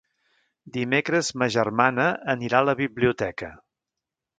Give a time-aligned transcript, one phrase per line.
[0.77, 3.57] Dimecres ma germana anirà a la biblioteca.